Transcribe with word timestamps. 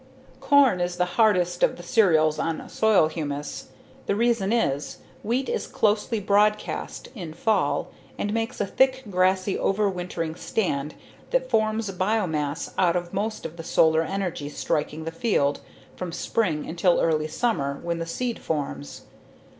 Corn 0.39 0.81
is 0.81 0.97
the 0.97 1.05
hardest 1.21 1.61
of 1.61 1.75
the 1.77 1.83
cereals 1.83 2.39
on 2.39 2.67
soil 2.69 3.07
humus. 3.07 3.67
The 4.07 4.15
reason 4.15 4.51
is, 4.51 4.97
wheat 5.21 5.47
is 5.47 5.67
closely 5.67 6.19
broadcast 6.19 7.09
in 7.13 7.35
fall 7.35 7.91
and 8.17 8.33
makes 8.33 8.59
a 8.59 8.65
thick 8.65 9.03
grassy 9.11 9.57
overwintering 9.59 10.39
stand 10.39 10.95
that 11.29 11.51
forms 11.51 11.91
biomass 11.91 12.73
out 12.79 12.95
of 12.95 13.13
most 13.13 13.45
of 13.45 13.57
the 13.57 13.63
solar 13.63 14.01
energy 14.01 14.49
striking 14.49 15.03
the 15.05 15.11
field 15.11 15.59
from 15.95 16.11
spring 16.11 16.65
until 16.67 16.99
early 16.99 17.27
summer 17.27 17.79
when 17.83 17.99
the 17.99 18.07
seed 18.07 18.39
forms. 18.39 19.03